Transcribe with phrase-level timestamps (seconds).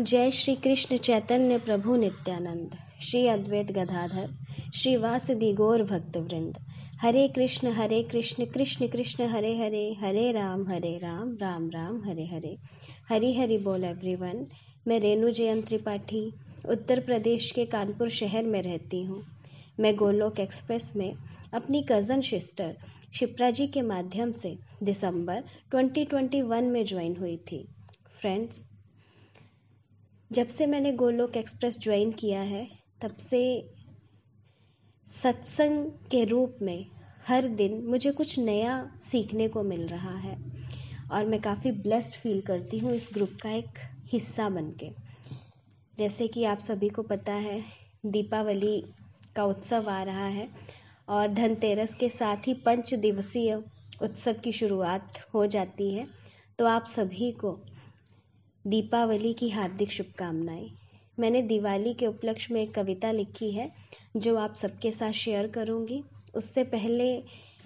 [0.00, 4.30] जय श्री कृष्ण चैतन्य प्रभु नित्यानंद। श्री अद्वैत गदाधर,
[4.74, 6.56] श्री वासदि गौर भक्त वृंद
[7.00, 12.24] हरे कृष्ण हरे कृष्ण कृष्ण कृष्ण, हरे हरे हरे राम हरे राम राम राम, हरे
[12.26, 12.56] हरे।
[13.08, 14.46] हरी हरि बोल एवरीवन
[14.88, 16.24] मैं रेणु जयंत त्रिपाठी
[16.68, 19.22] उत्तर प्रदेश के कानपुर शहर में रहती हूँ।
[19.80, 21.12] मैं गोलोक एक्सप्रेस में
[21.54, 22.76] अपनी कज़न सिस्टर
[23.12, 27.66] शिप्रा जी के माध्यम से दिसंबर 2021 में ज्वाइन हुई थी।
[28.20, 28.68] फ्रेंड्स
[30.32, 32.68] जब से मैंने गोलोक एक्सप्रेस ज्वाइन किया है,
[33.02, 33.40] तब से
[35.06, 36.86] सत्संग के रूप में
[37.26, 40.36] हर दिन मुझे कुछ नया सीखने को मिल रहा है
[41.12, 43.78] और मैं काफ़ी ब्लेस्ड फील करती हूँ इस ग्रुप का एक
[44.12, 44.90] हिस्सा बन के।
[45.98, 47.62] जैसे कि आप सभी को पता है,
[48.06, 48.84] दीपावली
[49.36, 50.48] का उत्सव आ रहा है
[51.08, 53.54] और धनतेरस के साथ ही पंच दिवसीय
[54.02, 56.06] उत्सव की शुरुआत हो जाती है।
[56.58, 57.58] तो आप सभी को
[58.64, 60.68] दीपावली की हार्दिक शुभकामनाएँ।
[61.18, 63.70] मैंने दिवाली के उपलक्ष्य में एक कविता लिखी है,
[64.16, 66.02] जो आप सबके साथ शेयर करूँगी।
[66.34, 67.16] उससे पहले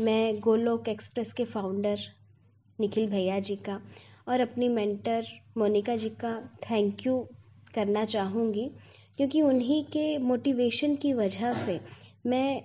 [0.00, 1.98] मैं गोलोक एक्सप्रेस के फाउंडर
[2.78, 3.80] निखिल भैया जी का
[4.28, 5.26] और अपनी मेंटर
[5.58, 6.34] मोनिका जी का
[6.70, 7.18] थैंक यू
[7.74, 8.70] करना चाहूँगी,
[9.16, 11.80] क्योंकि उन्हीं के मोटिवेशन की वजह से
[12.26, 12.62] मैं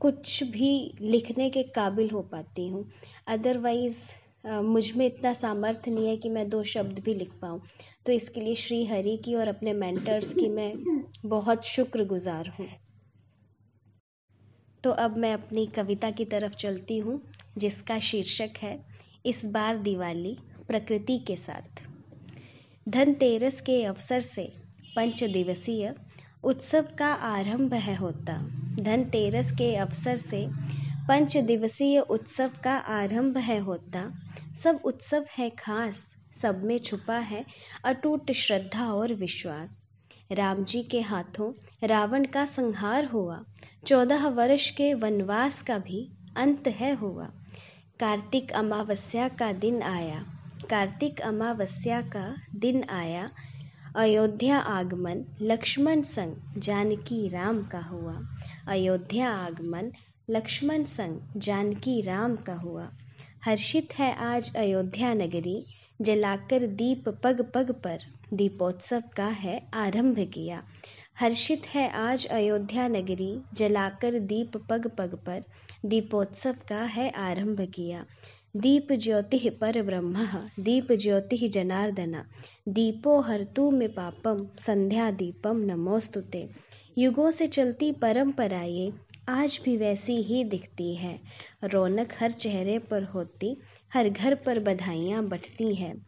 [0.00, 2.84] कुछ भी लिखने के काबिल हो पाती हूँ।
[3.26, 3.98] अदरवाइज़
[4.44, 7.60] मुझमें इतना सामर्थ्य नहीं है कि मैं दो शब्द भी लिख पाऊँ।
[8.06, 10.72] तो इसके लिए श्री हरि की और अपने मेंटर्स की मैं
[11.26, 12.66] बहुत शुक्रगुजार हूँ।
[14.84, 17.22] तो अब मैं अपनी कविता की तरफ़ चलती हूँ,
[17.58, 18.84] जिसका शीर्षक है,
[19.26, 20.38] इस बार दिवाली
[20.68, 21.82] प्रकृति के साथ।
[22.88, 24.52] धनतेरस के अवसर से
[24.96, 25.94] पंच दिवसीय
[26.44, 28.38] उत्सव का आरंभ है होता।
[28.80, 30.48] धनतेरस के अवसर से
[31.08, 34.12] पंच दिवसीय उत्सव का आरंभ है होता।
[34.62, 37.44] सब उत्सव है खास, सब में छुपा है
[37.84, 39.82] अटूट श्रद्धा और विश्वास।
[40.32, 41.52] राम जी के हाथों
[41.86, 43.44] रावण का संहार हुआ,
[43.86, 47.24] चौदह वर्ष के वनवास का भी अंत है हुआ।
[48.00, 50.24] कार्तिक अमावस्या का दिन आया,
[50.70, 53.30] कार्तिक अमावस्या का दिन आया।
[53.96, 58.20] अयोध्या आगमन लक्ष्मण संग जानकी राम का हुआ।
[58.68, 59.92] अयोध्या आगमन
[60.30, 62.90] लक्ष्मण संग जानकी राम का हुआ।
[63.44, 65.64] हर्षित है आज अयोध्या नगरी,
[66.02, 67.98] जलाकर दीप पग पग पर।
[68.32, 70.62] दीपोत्सव का है आरंभ किया।
[71.18, 75.44] हर्षित है आज अयोध्या नगरी, जलाकर दीप पग पग पर।
[75.84, 78.06] दीपोत्सव का है आरंभ किया।
[78.56, 80.26] दीप ज्योति पर ब्रह्म,
[80.60, 82.24] दीप ज्योति जनार्दना।
[82.68, 86.48] दीपो हरतु में पापम, संध्या दीपम नमोस्तुते।
[86.98, 88.62] युगों से चलती परंपरा
[89.28, 91.20] आज भी वैसी ही दिखती है।
[91.64, 93.56] रौनक हर चेहरे पर होती,
[93.94, 96.06] हर घर पर बधाइयाँ बटती हैं।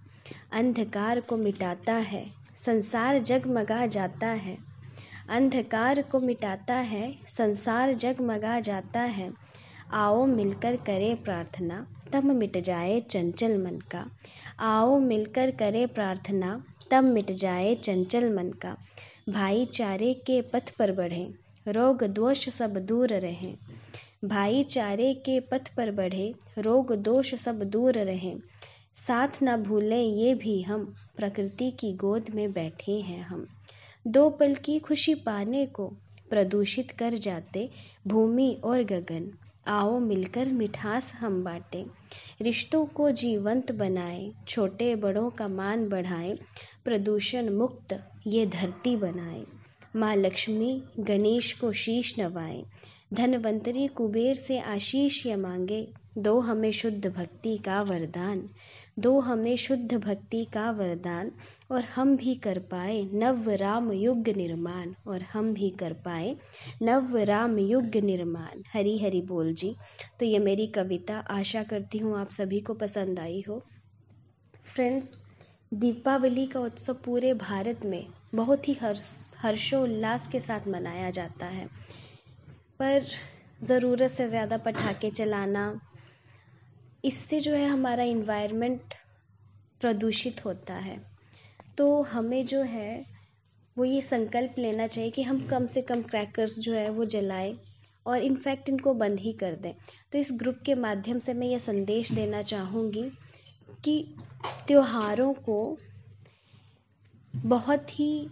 [0.52, 2.26] अंधकार को मिटाता है,
[2.58, 4.58] संसार जगमगा जाता है।
[5.28, 9.32] अंधकार को मिटाता है, संसार जगमगा जाता है।
[9.92, 14.10] आओ मिलकर करे प्रार्थना तब मिट जाए चंचल मन का।
[14.60, 18.76] आओ मिलकर करे प्रार्थना तब मिट जाए चंचल मन का।
[19.28, 21.34] भाईचारे के पथ पर बढ़ें।
[21.68, 23.56] रोग दोष सब दूर रहें।
[24.24, 28.38] भाईचारे के पथ पर बढ़े, रोग दोष सब दूर रहें।
[28.96, 33.46] साथ न भूलें ये भी हम, प्रकृति की गोद में बैठे हैं हम।
[34.06, 35.86] दो पल की खुशी पाने को
[36.30, 37.70] प्रदूषित कर जाते
[38.06, 39.30] भूमि और गगन।
[39.66, 41.84] आओ मिलकर मिठास हम बांटें,
[42.42, 46.38] रिश्तों को जीवंत बनाएँ, छोटे बड़ों का मान बढ़ाएँ,
[46.84, 49.46] प्रदूषण मुक्त ये धरती बनाएँ।
[49.96, 52.64] माँ लक्ष्मी, गणेश को शीश नवाएँ।
[53.14, 55.88] धनवंतरी कुबेर से आशीष ये मांगे।
[56.18, 58.48] दो हमें शुद्ध भक्ति का वरदान।
[58.98, 61.30] दो हमें शुद्ध भक्ति का वरदान।
[61.70, 66.36] और हम भी कर पाए नव राम युग निर्माण। और हम भी कर पाए
[66.82, 69.74] नव राम युग निर्माण। हरी हरी बोल जी।
[70.20, 73.62] तो ये मेरी कविता। आशा करती हूँ आप सभी को पसंद आई हो।
[74.74, 75.29] फ्रेंड्स
[75.72, 79.02] दीपावली का उत्सव पूरे भारत में बहुत ही हर्ष,
[79.38, 81.66] हर्षोल्लास के साथ मनाया जाता है।
[82.80, 83.06] पर
[83.62, 85.80] ज़रूरत से ज़्यादा पटाखे चलाना,
[87.04, 88.94] इससे जो है हमारा इन्वायरमेंट
[89.80, 91.00] प्रदूषित होता है।
[91.78, 93.06] तो हमें जो है,
[93.76, 97.56] वो ये संकल्प लेना चाहिए कि हम कम से कम क्रैकर्स जो है वो जलाएँ
[98.06, 99.72] और इनफैक्ट इनको बंद ही कर दें।
[100.12, 103.10] तो इस ग्रुप के माध्यम से मैं ये संदेश देना चाहूँगी
[103.84, 104.14] कि
[104.46, 105.78] त्योहारों को
[107.36, 108.30] बहुत ही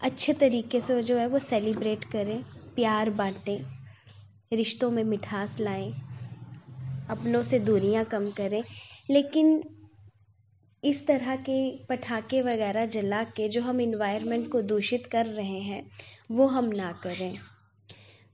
[0.00, 2.42] अच्छे तरीके से जो है वो सेलिब्रेट करें,
[2.74, 3.60] प्यार बांटें,
[4.52, 5.92] रिश्तों में मिठास लाएँ,
[7.10, 8.62] अपनों से दूरियाँ कम करें।
[9.10, 9.64] लेकिन
[10.84, 15.90] इस तरह के पटाखे वगैरह जला के जो हम इन्वायरमेंट को दूषित कर रहे हैं,
[16.30, 17.38] वो हम ना करें।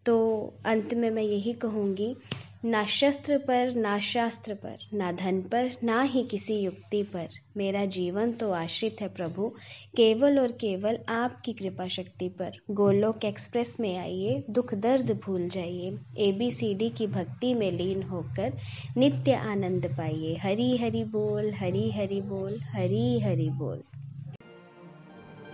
[0.06, 0.16] तो
[0.64, 2.16] अंत में मैं यही कहूँगी
[2.66, 7.84] ना शस्त्र पर, ना शास्त्र पर, ना धन पर, ना ही किसी युक्ति पर। मेरा
[7.84, 9.48] जीवन तो आश्रित है प्रभु,
[9.96, 15.98] केवल और केवल आपकी कृपा शक्ति पर। गोलोक एक्सप्रेस में आइए, दुख दर्द भूल जाइए
[16.18, 18.52] ए बी सी डी की भक्ति में लीन होकर
[18.96, 23.82] नित्य आनंद पाइए। हरी हरि बोल, हरी हरि बोल, हरी हरि बोल।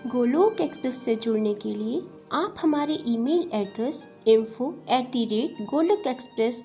[0.07, 6.07] गोलोक एक्सप्रेस से जुड़ने के लिए आप हमारे email address info at the rate Golok
[6.07, 6.65] express